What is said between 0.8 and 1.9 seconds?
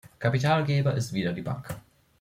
ist wieder die Bank.